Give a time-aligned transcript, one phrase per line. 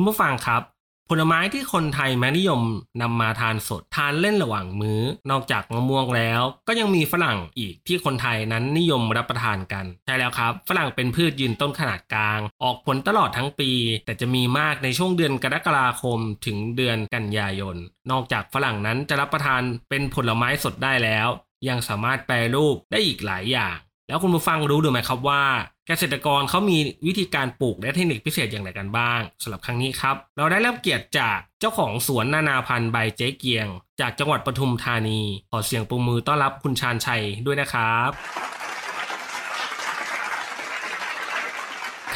[0.00, 0.62] คุณผู้ฟังครับ
[1.08, 2.62] ผลไม้ที่คนไทยมักนิยม
[3.02, 5.00] นำมาทานสดทานเล่นระหว่างมื้อ
[5.30, 13.70] นอกจากมะม่วงแล้ว ก็ยังมีฝรั่งอีกที่คนไทยนั้นนิยมรับประทานกัน ใช่แล้วครับ ฝรั่งเป็นพืชยืนต้นขนาดกลาง ออกผลตลอดทั้งปี
[14.04, 17.76] แต่จะมีมากในช่วงเดือนกรกฎาคมถึงเดือนกันยายน
[18.10, 21.28] นอกจากฝรั่งนั้นจะรับประทานเป็นผลไม้สดได้แล้ว
[21.68, 23.76] ยังสามารถแปรรูปได้อีกหลายอย่าง
[24.10, 25.42] แล้วคุณผู้ฟังรู้หรือไม่ครับว่า
[25.88, 33.66] เกษตรกรเขามีวิธีการปลูกและเทคนิคพิเศษอย่างไรกันบ้างสำหรับครั้งนี้ครับ เราได้รับเกียรติจากเจ้าของสวนนานาพันธุ์ใบเจ๊เกียง
[34.00, 38.10] จากจังหวัดปทุมธานี ขอเสียงปรบมือต้อนรับคุณชาญชัยด้วยนะครับ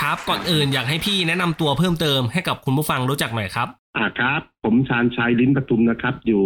[0.01, 6.45] ครับก่อนอื่นอยากให้พี่แนะนำตัวเพิ่มเติมให้กับคุณผู้ฟังรู้จักหน่อยครับอ่าครับ ผมชาญชัยลิ้นปทุมนะครับ อยู่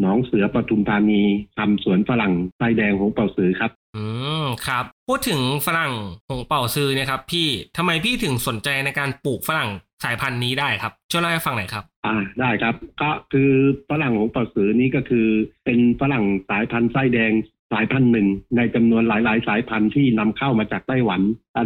[0.00, 1.22] หนองเสือปทุมธานี
[1.58, 4.04] ทำสวนฝรั่งไส้แดงของเป่าสือครับ อื
[4.37, 5.92] ม ครับ พูดถึงฝรั่ง
[6.28, 9.70] หงเป่าซื้อนี่ยครับ พี่ทำไมพี่ถึงสนใจในการปลูกฝรั่ง
[10.04, 13.50] สายพันธุ์นี้ได้ครับช่วยเล่าให้ฟังหน่อยครับ อ่าได้ครับ ก็คือ
[13.90, 15.26] ฝรั่งของเป่าสือนี้ก็คือ
[15.64, 17.32] เป็นฝรั่งสายพันธุ์ไส้แดง
[17.72, 21.20] สายพันธุ์หนึ่งในจำนวนหลาย ๆ สายพันธุ์ที่นำเข้ามาจากไต้หวัน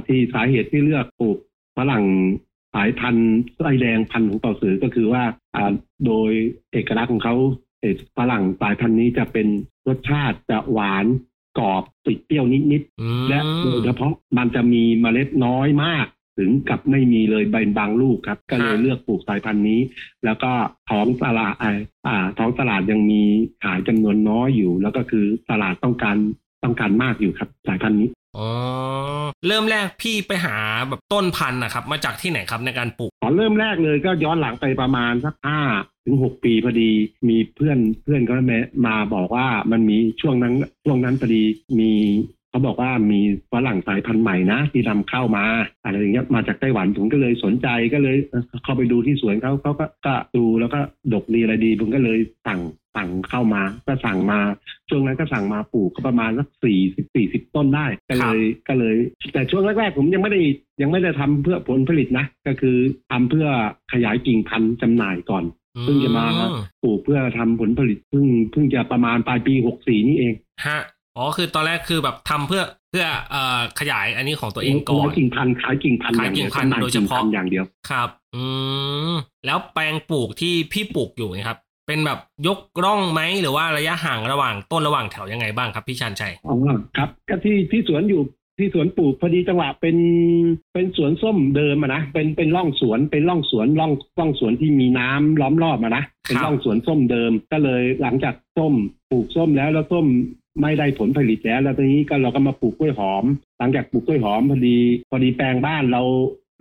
[0.08, 1.38] ที่สาเหตุที่เลือกปลูก
[1.78, 2.04] ฝรั่ง
[2.74, 5.72] สายพันธุ์ไส้แดงพันธุ์ของเป่าสือก็คือว่าอ่า
[6.06, 6.30] โดย
[6.72, 7.36] เอกลักษณ์ของเขา
[8.18, 9.48] ฝรั่งสายพันธุ์นี้จะเป็น
[9.88, 11.06] รสชาติจะหวาน
[11.58, 16.06] กรอบติดเปรี้ยวนิดอืมๆและโดยเฉพาะมันจะมีเมล็ดน้อยมาก
[16.38, 19.80] ถึงกับไม่มีเลยใบบางลูกครับ ก็เลยเลือกปลูกสายพันธุ์นี้
[20.24, 20.52] แล้วก็
[20.90, 21.72] ท้องตลาดอ่า
[22.06, 23.22] อ่าท้องตลาดยังมี
[23.64, 26.16] ขายจำนวนน้อยอยู่ แล้วก็คือตลาดต้องการ
[26.64, 28.48] ต้องการมากอยู่ครับสายพันธุ์นี้ อ๋อ
[29.46, 30.56] เริ่มแรกพี่ไปหา
[30.88, 35.60] แบบต้นพันธุ์นะครับ มาจากที่ไหนครับในการปลูกตอนเริ่มแรกเลยก็ย้อนหลังไปประมาณสักห้า
[36.04, 36.90] ถึงหกปีพอดี
[37.28, 38.52] มีเพื่อนเพื่อนก็ม
[38.86, 40.54] มาบอกว่ามันมีช่วงนั้น
[40.84, 41.42] ช่วงนั้นพอดี
[41.78, 41.92] มี
[42.52, 43.20] เขาบอกว่ามี
[43.52, 45.44] ฝรั่งสายพันธุ์ใหม่นะที่นำเข้ามา
[45.84, 50.80] อะไรอย่างเงี้ยมาจากไต้หวันผมก็เลยสนใจก็เลยเอ่อเข้าไปดูที่สวนเขาเขาก็ก็ดูแล้วก็
[51.12, 52.60] ดกดีอะไรดีผมก็เลยสั่ง
[52.96, 54.38] สั่งเข้ามาก็สั่งมา
[54.88, 58.96] ช่วงนั้นก็สั่งมาปลูกก็ประมาณสักสี่สิบสี่สิบต้นได้ก็เลยก็เลย
[59.32, 60.40] แต่ช่วงแรกๆผมยังไม่ได้
[60.82, 62.76] ยังไม่ได้ทำเพื่อผลผลิตนะ ก็คือ
[63.10, 63.46] ทำเพื่อ
[63.92, 65.44] ขยายกิ่งพันธุ์จำหน่ายก่อน
[65.82, 66.46] เพิ่งจะมาอื
[66.82, 70.34] ปลูกเพื่อทำผลผลิตเพิ่งเพิ่งจะประมาณปลายปีหกสี่นี่เอง
[70.66, 70.80] ฮะ
[71.16, 78.44] อ๋อคือตอนแรกคือแบบทำเพื่อเพื่อเอ่อขยายอันนี้ของตัวเองก่อขานยกิ่งพันธุ์ขายกิ่งพันธุ์ขายกิ่งพันธุ์จำหโดยเฉพาะกิ่งพันธุ์อย่างเดียวครับ อื
[79.10, 79.12] ม
[79.46, 86.56] แล้วแปลงปลูกที่พี่ปลูกอยู่เนะครับ เป็นแบบยกร่องไหมหรือว่าระยะห่างระหว่างต้นระหว่างแถวยังไงบ้างครับพี่ชันชัยอ๋อ
[86.96, 88.22] ครับ ก็ที่ที่สวนอยู่
[88.58, 89.96] ที่สวนปลูกพอดีจังหวะเป็น
[90.74, 98.74] เป็นสวนส้มเดิมอะนะเป็นเป็นร่องสวนเป็นร่องสวนร่องร่องสวนที่มีน้ำล้อมรอบอะนะเป็นครับร่องสวนส้มเดิม ก็เลยหลังจากส้ม
[99.10, 100.06] ปลูกส้มแล้วแล้วส้ม
[100.60, 103.24] ไม่ได้ผลผลิตแล้ว แล้วทีนี้ก็เราก็มาปลูกกล้วยหอม
[103.58, 104.78] หลังจากปลูกกล้วยหอมพอดี
[105.10, 106.02] พอดีแปลงบ้านเรา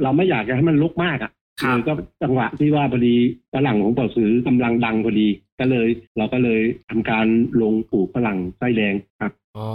[0.04, 1.32] เราไม่อยากจะให้มันรกมากอะ
[1.62, 1.94] ครับเลยก็
[2.24, 3.16] จังหวะที่ว่าพอดี
[3.54, 5.28] ฝรั่งของเป่าซื้อกำลังดังพอดี
[5.60, 5.88] ก็เลย
[6.18, 7.26] เราก็เลยทำการ
[7.62, 9.70] ลงปลูกฝรั่งไส้แดงครับอ๋อ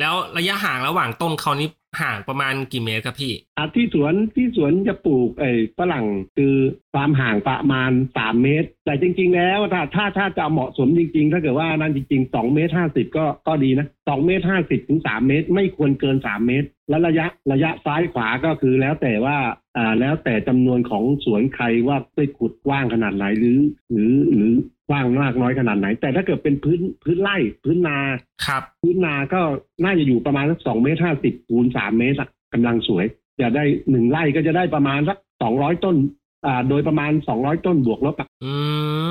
[0.00, 1.68] แล้วระยะห่างระหว่างต้นเขานี่
[2.00, 6.54] ห่างประมาณกี่เมตรครับพี่อะที่สวนที่สวนจะปลูกไอ้ฝรั่งคือ
[6.94, 19.36] ความห่างประมาณสามเมตร แต่จริง ๆ แล้วถ้าถ้าถ้าจะเหมาะสมจริง ๆ ถ้าเกิดว่านั่นจริงๆสองเมตรห้าสิบก็ก็ดีนะสองเมตรห้าสิบถึงสามเมตร ไม่ควรเกินสามเมตร และระยะระยะซ้ายขวาก็คือแล้วแต่ว่า
[19.76, 23.58] อ่าแล้วแต่จำนวนของสวนใครว่าได้ขุดกว้างขนาดไหนหรือ
[23.90, 24.50] หรือหรือ
[24.88, 27.98] กว้างมากน้อยขนาดไหน แต่ถ้าเกิดเป็นพื้นพื้นไร่พื้นนา
[28.46, 29.40] ครับ พื้นนาก็
[29.84, 33.04] น่าจะอยู่ประมาณสักสองเมตรห้าสิบคูณสามเมตรอะกำลังสวย
[33.40, 35.96] จะได้หนึ่งไร่ก็จะได้ประมาณสักสองร้อยต้น
[36.46, 38.54] อ่า โดยประมาณสองร้อยต้นบวกลบอะอื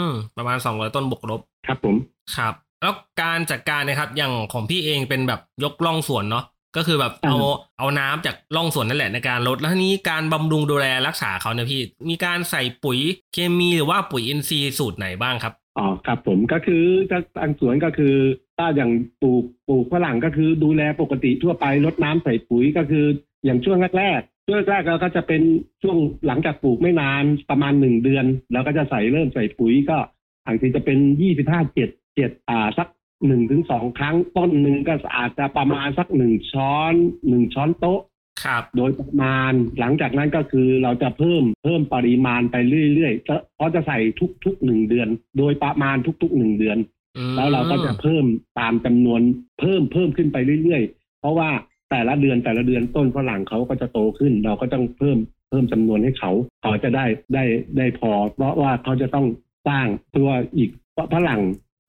[0.08, 1.96] มประมาณ200ต้นบวกลบครับผม
[2.36, 6.46] ครับ แล้วการจัดการนะครับอย่างของพี่เองเป็นแบบยกล่องสวนเนาะ
[6.78, 7.38] ก็คือแบบเอา
[7.80, 13.00] เอาน้ำจากร่องสวนนั่นแหละในการลดแล้วทีนี้การบำรุงดูแลรักษาเขาเนี่ยพี่ มีการใส่ปุ๋ย
[13.34, 18.16] เคมีหรือว่าปุ๋ยอินทรีย์สูตรไหนบ้างครับ อ๋อครับผมก็คือถ้าทางสวนก็คือ
[18.58, 18.92] ถ้าอย่าง
[19.22, 23.06] ปลูกปลูกฝรั่งก็คือดูแลปกติทั่วไปลดน้ำใส่ปุ๋ยก็คือ
[23.46, 25.42] อย่างช่วงแรกช่วงแรกเราก็จะเป็น
[25.84, 29.98] ช่วงหลังจากปลูกไม่นานประมาณหนึ่งเดือนเราก็จะใส่เริ่มใส่ปุ๋ยก็
[30.46, 32.88] บางทีจะเป็นยี่สิบห้าเจ็ดเจ็ดอ่าสัก
[33.28, 36.94] หนึ่งถึงสองครั้งต้นหนึ่งก็อาจจะประมาณสักหนึ่งช้อน
[37.30, 38.02] หนึ่งช้อนโต๊ะ
[38.46, 42.56] ครับ โดยประมาณหลังจากนั้นก็คือเราจะเพิ่มเพิ่มปริมาณไป
[42.94, 43.98] เรื่อยๆจะเพราะจะใส่
[44.46, 45.08] ทุกๆหนึ่งเดือน
[45.38, 46.78] โดยประมาณทุกๆหนึ่งเดือน
[47.18, 48.26] อืมแล้วเราก็จะเพิ่ม
[48.60, 49.22] ตามจำนวน
[49.60, 51.50] เพิ่มเพิ่มขึ้นไปเรื่อยๆ เพราะว่า
[51.92, 55.18] แต่ละเดือนแต่ละเดือนต้นฝรั่งเขาก็จะโตขึ้น เราก็ต้องเพิ่ม
[55.50, 56.32] เพิ่มจำนวนให้เขา
[56.62, 57.44] เขาจะได้ได้
[57.78, 59.28] ได้พอ เพราะว่าเขาจะต้อง
[59.68, 60.70] สร้างตัวอีก
[61.14, 61.42] ฝรั่ง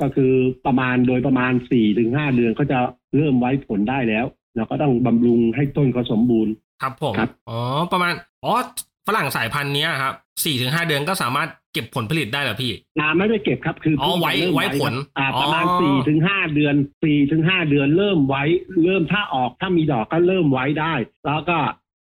[0.02, 0.32] ก็คือ
[0.66, 2.78] ประมาณโดยประมาณสี่ถึงห้าเดือนเขาจะ
[3.16, 4.26] เริ่มไว้ผลได้แล้ว
[4.56, 7.58] เราก็ต้องบำรุงให้ต้นเขาสมบูรณ์ ครับผมครับอ๋อ
[7.92, 8.12] ประมาณ
[8.44, 8.52] อ๋อ
[9.06, 10.14] ฝรั่งสายพันธุ์เนี้ยครับ
[10.44, 16.74] สี่ถึงห้าเดือนก็สามารถเก็บผลผลิตได้เหรอพี่นาไม่ได้เก็บครับคือออไว้เพิ่งจะเริ่มไว้ผลครับอ่าอ๋อประมาณสี่ถึงห้าเดือน
[17.04, 18.42] สี่ถึงห้าเดือนเริ่มไว้
[18.84, 20.94] เริ่มถ้าออกถ้ามีดอกก็เริ่มไว้ได้
[21.26, 21.58] แล้วก็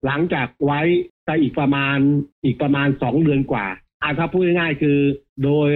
[0.05, 0.81] หลังจากไว้
[1.27, 1.97] ก็อีกประมาณ
[2.45, 3.65] อีกประมาณสองเดือนกว่า
[4.01, 4.97] อ่าถ้าพูดง่ายๆคือ
[5.43, 5.71] โดย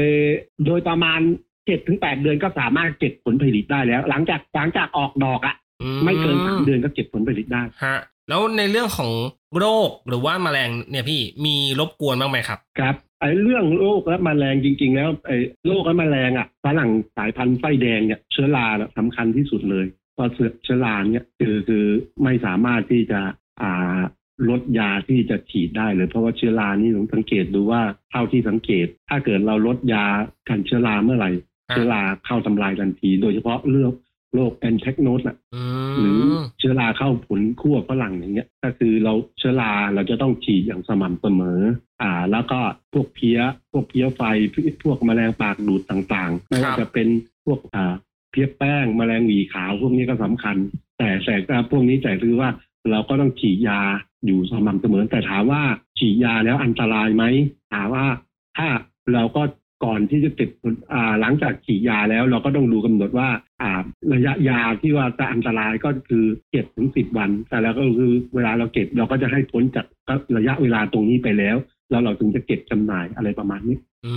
[0.65, 1.19] โดยประมาณ
[1.65, 5.66] เจ็ดถึงแปดเดือนก็สามารถเก็บผลผลิตได้แล้ว หลังจากหลังจากออกดอกอะอื
[6.05, 7.97] ไม่เกินสามเดือนก็เก็บผลผลิตได้ฮะ
[8.29, 9.11] แล้วในเรื่องของ
[9.59, 15.37] โรคหรือว่าแมลงเนี่ยพี่มีรบกวนบ้างไหมครับครับไอ้เรื่องโรคและแมลงจริง ๆ แล้วไอ้
[15.67, 21.85] โรคและแมลงอะฝรั่งสายพันธุ์ไส้แดงเนี่ยเชื้อราเนี่ยสำคัญที่สุดเลยเพราะเชื้อเชื้อราเนี่ยคือคือ
[22.23, 23.19] ไม่สามารถที่จะ
[23.61, 23.99] อ่า
[24.49, 27.81] ลดยาที่จะฉีดได้เลยเพราะว่าเชื้อรานี่ผมสังเกตดูว่า
[28.11, 30.05] เท่าที่สังเกต ถ้าเกิดเราลดยา
[30.49, 31.31] กันเชื้อราเมื่อไหร่
[31.69, 33.91] ครับเชื้อราเข้าทำลายทันที โดยเฉพาะเรื่อง
[34.33, 35.61] โรคแอนเทคโนสอะอื
[35.99, 41.61] หรือมเชื้อราเข้าผลขั้วฝรั่งอย่างเงี้ย ก็คือเราเชื้อราเราจะต้องฉีดอย่างสม่ำเสมอ
[42.01, 42.59] อ่า แล้วก็
[42.93, 43.39] พวกเพี้ย
[43.71, 44.21] พวกเพี้ยไฟ
[44.83, 47.07] พวกแมลงปากดูดต่างๆไม่ว่าจะเป็น
[47.45, 47.93] พวกอ่า
[48.31, 50.55] เพี้ยแป้งแมลงหวีขาวพวกนี้ก็สำคัญ
[50.97, 52.49] แต่แต่ก็พวกนี้แต่คือว่า
[52.91, 53.81] เราก็ต้องฉีดยา
[54.25, 55.61] อยู่สม่ำเสมอแต่ถามว่า
[55.99, 57.23] ฉีดยาแล้วอันตรายไหม
[57.73, 58.05] ถามว่า
[58.57, 58.67] ถ้า
[59.13, 59.43] เราก็
[59.83, 63.29] ก่อนที่จะติดผลอ่าหลังจากฉีดยาแล้วเราก็ต้องดูกำหนดว่า
[63.61, 63.71] อ่า
[64.13, 69.85] ระยะยาที่ว่าจะอันตรายก็คือเจ็ดถึงสิบวัน แต่แล้วก็คือเวลาเราเก็บเราก็จะให้พ้นจาก
[70.37, 71.57] ระยะเวลาตรงนี้ไปแล้ว
[71.89, 74.13] แล้วเราถึงจะเก็บจำหน่ายอะไรประมาณนี้ อื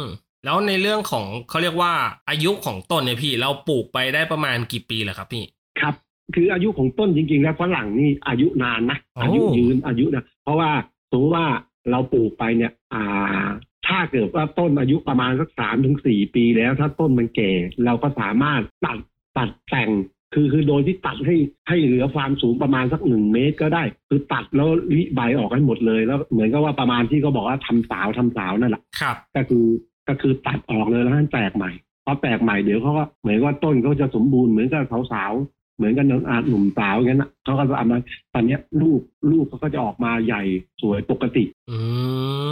[0.00, 0.02] ม
[0.44, 1.92] แล้วในเรื่องของเขาเรียกว่า
[2.30, 5.44] อายุของต้นเนี่ยพี่ เราปลูกไปได้ประมาณกี่ปีเหรอครับพี่
[5.80, 5.94] ครับ
[6.34, 10.70] คืออายุของต้นจริง ๆ แล้วฝรั่งนี่อายุนานนะโอ้อายุยืนอายุนะเพราะว่า
[11.10, 11.46] สมมติว่า
[11.90, 13.46] เราปลูกไปเนี่ย อ่า
[13.88, 17.52] ถ้าเกิดว่าต้นอายุประมาณสักสามถึงสี่ปีแล้ว ถ้าต้นมันแก่
[17.84, 18.98] เราก็สามารถตัด
[19.36, 19.90] ตัดแต่ง
[20.34, 21.36] คือคือโดยที่ตัดให้
[21.68, 29.66] ให้เหลือความสูงประมาณสักหนึ่งเมตรก็ได้ คือตัดแล้วริใบออกให้หมดเลยแล้ว เหมือนกับว่าประมาณที่เขาบอกว่าทำสาวทำสาวนั่นแหละครับก็คือ
[30.08, 31.70] ก็คือตัดออกเลยแล้วให้แตกใหม่
[32.04, 34.82] พอแตกใหม่เดี๋ยวเขาก็เหมือนว่าต้นเขาจะสมบูรณ์เหมือนกับ
[35.12, 37.98] สาวๆเหมือนกับอาหนุ่มสาวอย่างนั้นนะเขาก็จะเอามา
[38.34, 39.00] ตอนเนี้ยลูก
[39.30, 40.42] ลูกเขาก็จะออกมาใหญ่
[40.82, 41.78] สวยปกติ อื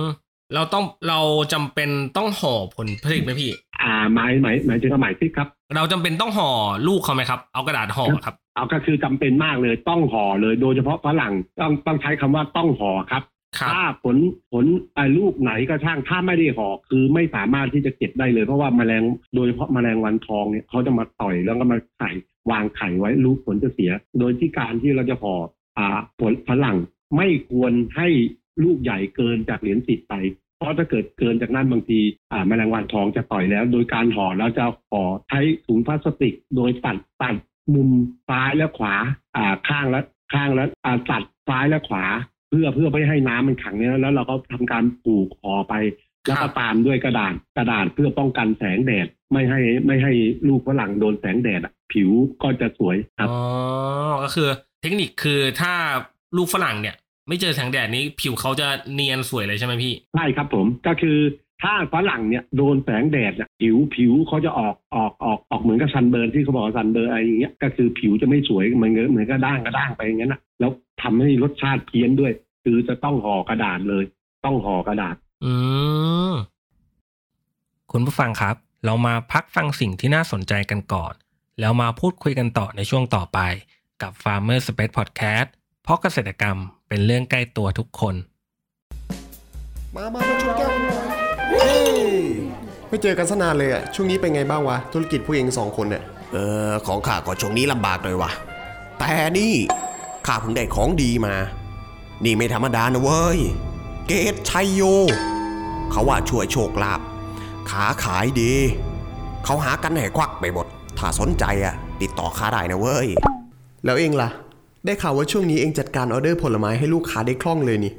[0.05, 0.07] ม
[0.55, 1.21] เราต้องเรา
[1.53, 3.51] จำเป็นต้องห่อผลผลิตไหมพี่
[3.83, 6.51] อ่าหมายหมายหมายถึงว่าหมายที่ครับ เราจำเป็นต้องห่อ
[6.89, 13.23] ลูกเขาไหมครับ เอากระดาษห่อครับ เอาก็คือจำเป็นมากเลยต้องห่อเลยโดยเฉพาะฝรั่งต้องต้องใช้คำว่าต้องห่อครับ
[13.59, 14.17] ครับถ้าผล
[14.53, 14.65] ผล
[14.95, 19.03] ไอ้ลูกไหนก็ช่างถ้าไม่ได้ห่อคือไม่สามารถที่จะเก็บได้เลย เพราะว่าแมลง
[19.35, 22.11] โดยเฉพาะแมลงวันทองเนี่ยเขาจะมาต่อยแล้วก็มาไข่
[22.51, 25.35] วางไข่ไว้ลูกผลจะเสีย โดยที่การที่เราจะห่อ
[25.79, 26.79] อ่าผลฝรั่ง
[27.17, 28.09] ไม่ควรให้
[28.65, 31.99] ลูกใหญ่เกินจากเหรียญสิบไปเพราะถ้าเกิดเกินจากนั้นบางที
[32.33, 37.35] อ่าแมลงวันทองจะต่อยแล้ว โดยการห่อแล้วจะห่อใช้ถุงพลาสติก โดยตัดตัด
[37.75, 37.89] มุม
[38.29, 38.95] ซ้ายและขวา
[39.37, 40.01] อ่าข้างและ
[40.33, 42.05] ข้างและอ่าตัดซ้ายและขวา
[42.49, 45.75] เพื่อเพื่อไม่ให้น้ำมันขังเนี่ยแล้วเราก็ทำการปลูกห่อไป
[46.27, 50.13] แล้วก็ตามด้วยกระดาษกระดาษเพื่อป้องกันแสงแดดไม่ให้ไม่ให้
[50.49, 51.61] ลูกฝรั่งโดนแสงแดด
[51.93, 52.11] ผิว
[52.43, 53.41] ก็จะสวยครับอ๋อ
[54.25, 54.49] ก็คือ
[54.83, 55.73] เทคนิคคือถ้า
[56.37, 56.97] ลูกฝรั่งเนี่ย
[57.29, 61.19] ไม่เจอแสงแดดนี้ผิวเขาจะเนียนสวยเลยใช่ไหมพี่ใช่ครับผมก็คือ
[61.63, 70.71] ถ้าฝรั่งเนี่ยโดนแสงแดดเนี่ยผิวผิวเขาจะออกออกออกออกเหมือนกับซันเบิร์นที่เขาบอกว่าซันเบิร์นอะไรอย่างเงี้ยก็คือผิวจะไม่สวยเหมือนกับเหมือนกับด้างกระด้างไปอย่างนั้นนะแล้ว
[71.03, 72.33] ทำให้รสชาติเพี้ยนด้วย
[72.65, 74.05] คือจะต้องห่อกระดาษเลย
[74.45, 75.53] ต้องห่อกระดาษ อื
[76.31, 76.33] ม
[77.93, 81.15] คุณผู้ฟังครับ เรามาพักฟังสิ่งที่น่าสนใจกันก่อน
[81.61, 83.39] แล้วมาพูดคุยกันต่อในช่วงต่อไป
[84.03, 85.49] กับ Farmer Space Podcast
[85.85, 86.57] เพราะเกษตรกรรม
[86.89, 88.15] เป็นเรื่องใกล้ตัวทุกคน
[89.97, 91.07] มามามาชนแก้วกันหน่อย
[91.51, 92.03] เฮ้ย
[92.89, 96.37] ไม่เจอกันสนานเลยอะช่วงนี้เป็นไงบ้างวะ ธุรกิจผู้เองสองคนเนี่ยเอ
[96.71, 98.31] อของข้าก็ช่วงนี้ลำบากหน่อยวะ
[98.99, 99.55] แต่นี่
[100.27, 101.35] ข้าเพิ่งได้ของดีมา
[102.25, 103.39] นี่ไม่ธรรมดานะเว้ย
[104.07, 104.83] เกตชัยโย
[105.91, 107.01] เขาว่าช่วยโชคลาภ
[107.71, 108.53] ขาขายดี
[109.45, 110.67] เขาหากันให้ควั่กไปหมด
[110.99, 113.09] ถ้าสนใจอะติดต่อข้าได้นะเว้ย
[113.85, 114.29] แล้วเอ็งล่ะ
[114.87, 117.93] ได้ข่าวว่าช่วงนี้เอ็งจัดการออเดอร์ผลไม้ให้ลูกค้าได้คล่องเลยนี่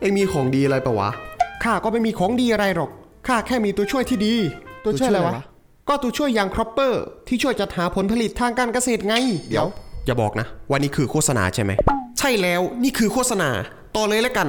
[0.00, 1.10] เอ็งมีของดีอะไรปะวะ
[1.64, 2.90] ข้าก็ไม่มีของดีอะไรหรอก
[3.26, 4.34] ข้าแค่มีตัวช่วยที่ดี
[4.84, 5.34] ตัวช่วยอะไรวะ
[5.88, 9.14] ก็ตัวช่วยอย่างครอปเปอร์ที่ช่วยจัดหาผลผลิตทางการเกษตรไง
[9.48, 9.68] เดี๋ยว
[10.06, 11.72] อย่าบอกนะว่านี่คือโฆษณาใช่ไหม
[12.18, 13.50] ใช่แล้ว นี่คือโฆษณา
[13.96, 14.48] ต่อเลยแล้วกัน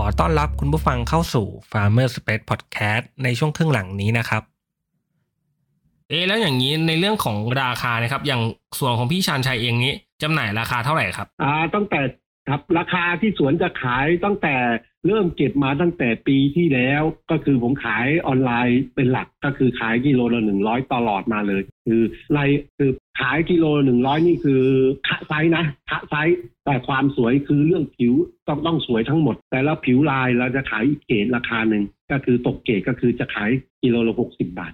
[0.00, 4.42] ขอต้อนรับคุณผู้ฟังเข้าสู่ Farmer Space Podcast ในช่วงครึ่งหลังนี้นะครับ
[6.08, 8.42] เอ๊ะแล้วอย่างนี้ในเรื่องของราคานะครับ อย่าง
[8.78, 12.00] ส่วนของพี่ชานชัยเองนี้จำหน่ายราคาเท่าไหร่ครับ อ่าตั้งแต่
[12.48, 14.54] ครับราคาที่สวนจะขายตั้งแต่
[15.06, 22.02] เริ่มเก็บมาตั้งแต่ปีที่แล้ว ก็คือผมขายออนไลน์เป็นหลักก็คือขายกิโลละหนึ่งร้อยตลอดมาเลย คือ
[22.32, 22.38] ไร
[22.78, 22.90] คือ
[23.20, 24.62] ขายกิโลหนึ่งร้อยนี่คือ
[25.08, 28.14] คละไซส์นะคละไซส์แต่ความสวยคือเรื่องผิว
[28.48, 33.50] ต้องต้องสวยทั้งหมด แต่แล้วผิวลายเราจะขายอีกเกรดราคาหนึ่งก็คือตกเกรดก็คือจะขาย
[33.82, 34.72] กิโลละหกสิบบาท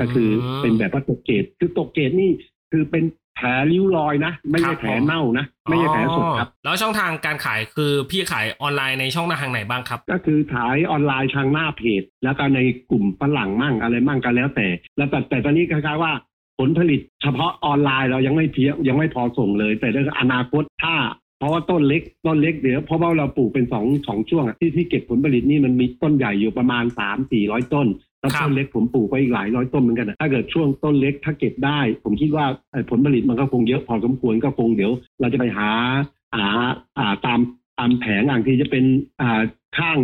[0.00, 0.30] ก็คือ
[0.62, 2.30] เป็นแบบว่าตกเกรดคือตกเกรดนี่
[2.72, 3.04] คือเป็น
[3.36, 12.60] แผลริ้วรอยนะ ครับไม่ใช่บแผลเน่านะ ไม่ใช่แผลสดครับอ๋อแล้วช่องทางการขายคือพี่ขายออนไลน์ในช่องทางไหนบ้างครับ ก็คือขายออนไลน์ทางหน้าเพจ แล้วก็ใน
[12.90, 16.12] กลุ่มฝรั่งมั่งอะไรมั่งก็แล้วแต่ แล้วแต่แต่ตอนนี้คล้ายๆว่า
[16.58, 20.94] ผลผลิตเฉพาะออนไลน์เรายังไม่เพียยังไม่พอส่งเลย แต่ในอนาคตถ้า
[21.38, 27.86] เพราะว่าต้นเล็กต้นเล็กเดี๋ยวเพราะว่าเราปลูกเป็นสองสองช่วงอะที่ที่เก็บผลผลิตนี่มันมีต้นใหญ่อยู่ประมาณสามสี่ร้อยต้น
[28.20, 35.70] แล้วครับต้นเล็กผมปลูกไว้อีกหลายร้อยต้นเหมือนกันนะถ้าเกิดช่วงต้นเล็กถ้าเก็บได้ ผมคิดว่าเอ่อผลผลิตมันก็คงเยอะพอสมควรก็คงเดี๋ยว เราจะไปหา
[36.36, 36.48] หา
[36.98, 37.40] อ่าตาม
[37.78, 38.84] ตามแผงอ่างที่จะเป็น
[39.20, 39.40] อ่า
[39.78, 39.98] ข้าง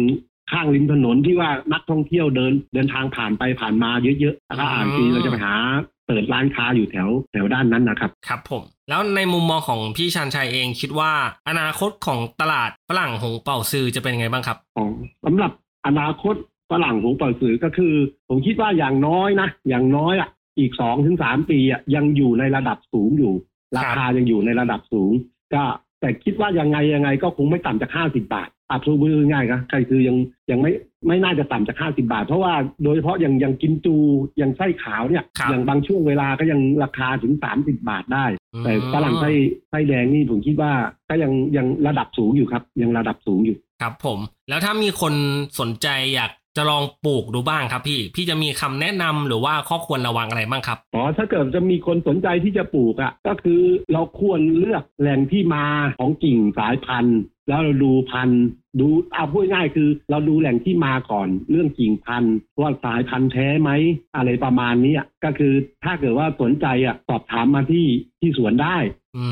[0.53, 3.91] ข้างริมถนนที่ว่านักท่องเที่ยวเดินเดินทางผ่านไปผ่านมา
[4.21, 5.55] เยอะๆแล้วก็อ่างที่เราจะไปหา
[6.02, 11.13] เปิดร้านค้าอยู่แถวแถวด้านนั้นนะครับ ครับผมแล้วในมุมมองของพี่ชันชัยเองคิดว่า
[11.49, 14.91] อนาคตของตลาดฝรั่งหงเป่าซือจะเป็นยังไงบ้างครับของ
[15.25, 15.53] สำหรับ
[15.87, 16.35] อนาคต
[16.71, 17.95] ฝรั่งของปล่อยสื่อก็คือ
[18.29, 20.29] ผมคิดว่าอย่างน้อยนะอย่างน้อยอะ
[20.59, 23.35] อีกสองถึงสามปีอะยังอยู่ในระดับสูงอยู่
[23.77, 25.13] ราคายังอยู่ในระดับสูง
[25.55, 25.63] ก็
[26.03, 30.17] แต่คิดว่ายังไงยังไงก็คงไม่ต่ำจากห้าสิบาทอับซูมือง่ายครับใครคือยัง
[30.51, 30.73] ยังไม่
[31.09, 32.55] ไม่น่าจะต่ำจากห้าสิบาท เพราะว่า
[32.85, 33.95] โดยเฉพาะอย่างอย่างกิมจู
[34.39, 38.27] อย่างไส้ขาวเนี่ยครับอย่างบางช่วงเวลาก็ยังราคาถึงสามสิบาทได้
[38.65, 39.31] แต่ฝรั่งไส้
[39.71, 40.73] ไส้แดงนี่ผมคิดว่า
[41.09, 44.19] ก็ยังยังระดับสูงอยู่ครับ ยังระดับสูงอยู่ครับผม
[44.49, 45.15] แล้วถ้ามีคน
[45.61, 55.65] สนใจอยาก จะลองปลูกดูบ้างครับพี่ พี่จะมีคำแนะนำหรือว่าข้อควรระวังอะไรบ้างครับ อ๋อ ถ้าเกิดจะมีคนสนใจที่จะปลูกอะ่ะ ก็คือเราควรเลือกแหล่งที่มา
[55.99, 58.43] ของกิ่งสายพันธุ์ แล้วเราดูพันธุ์
[58.81, 63.71] ดูเอาพูดง่ายๆคือ เราดูแหล่งที่มาก่อนเรื่องกิ่งพันธุ์ว่าสายพันธุ์แท้ไหม
[64.17, 65.53] อะไรประมาณนี้อะก็คือ
[65.85, 67.87] ถ้าเกิดว่าสนใจอะ่ะสอบถามมาที่
[68.21, 68.77] ที่สวนได้
[69.17, 69.27] อื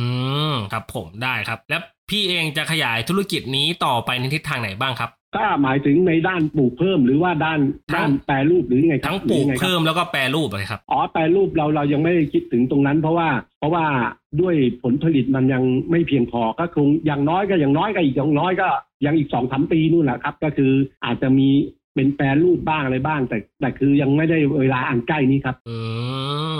[0.52, 7.60] มครับผมได้ครับ แล้วพี่เองจะขยายธุรกิจนี้ต่อไปในทิศทางไหนบ้างครับ ก็หมายถึงในด้านปลูกเพิ่มหรือว่าด้าน
[7.92, 13.84] ทั้งด้านแปรรูปหรือยังไงครับทั้งปลูกหรือยังไงครับเพิ่มแล้วก็แปรรูปเลยครับอ๋อแปรรูปเราเรายังไม่ได้คิดถึงตรงนั้น เพราะว่า เพราะว่า
[14.40, 18.68] ด้วยผลผลิตมันยังไม่เพียงพอก็คงอย่างน้อยก็อย่างน้อยก็อีกอย่างน้อยก็
[19.06, 20.72] ยังอีกสองสามปีนู่นแหละครับ ก็คือ
[21.04, 21.48] อาจจะมี
[21.94, 25.78] เป็นแปรรูปบ้างอะไรบ้าง แต่แต่คือยังไม่ได้เวลาอันใกล้นี้ครับ อื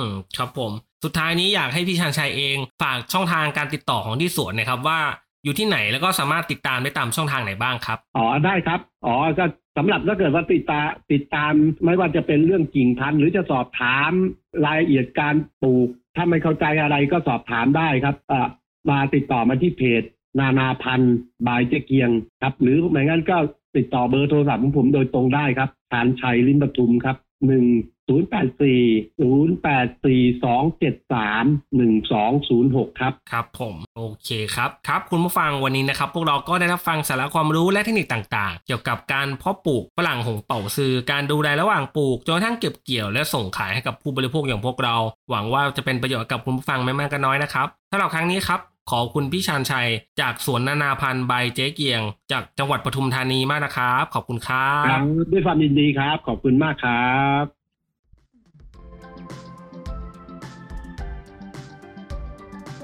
[0.00, 0.02] ม
[0.36, 0.72] ครับผม
[1.04, 5.00] สุดท้ายนี้อยากให้พี่ชันชัยเองฝากช่องทางการติดต่อของที่สวนนะครับว่า
[5.44, 9.44] อยู่ที่ไหนแล้วก็สามารถติดตามได้ตามช่องทางไหนบ้างครับ อ๋อได้ครับ อ๋อก็
[9.76, 10.80] สำหรับถ้าเกิดว่าติดตา
[11.12, 11.52] ติดตาม
[11.84, 14.10] ไม่ว่าจะเป็นเรื่องกิ่งพันธุ์หรือจะสอบถาม
[14.64, 18.48] รายละเอียดการปลูก ถ้าไม่เข้าใจอะไรก็สอบถามได้ครับอ่า
[18.90, 20.02] มาติดต่อมาที่เพจ
[20.38, 21.16] นานาพันธุ์
[21.46, 22.10] บายเจเกียง
[22.42, 23.36] ครับ หรือไม่งั้นก็
[23.76, 27.16] ติดต่อเบอร์โทรศัพท์ของผมโดยตรงได้ครับชานชัยลิมปทุมครับ
[27.46, 27.64] หนึ่ง
[28.12, 28.82] ศูนย์แปดสี่
[29.20, 31.44] ศูนย์แปดสี่สองเจ็ดสาม
[31.76, 44.96] หนึ่งสองศูนย์หกครับ ครับผมโอเคครับครับคุณผู้ฟังวันนี้นะครับ พวกเราก็ได้รับฟังสาระความรู้และเทคนิคต่างๆ เกี่ยวกับการเพาะปลูกฝรั่งหงเป่าซือการดูแลระหว่างปลูกจนกระทั่งเก็บเกี่ยวและส่งขายให้กับผู้บริโภคอย่างพวกเรา
[45.30, 49.88] หวังว่าจะเป็นประโยชน์กับคุณผู้ฟังไม่มากก็น้อยนะครับสำหรับครั้งนี้ครับขอบคุณพี่ชานชัย
[50.20, 52.02] จากสวนนานาพันธุ์ใบเจ๊เกียง
[52.32, 55.02] จากจังหวัดปทุมธานีมากนะครับ ขอบคุณครัครับบ
[55.32, 57.59] ด้วยความยินดีครับ ขอบคุณมากครับ